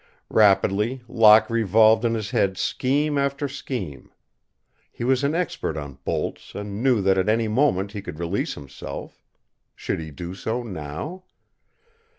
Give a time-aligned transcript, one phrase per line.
[0.31, 4.11] Rapidly Locke revolved in his head scheme after scheme.
[4.91, 8.55] He was an expert on bolts and knew that at any moment he could release
[8.55, 9.21] himself.
[9.75, 11.25] Should he do so now?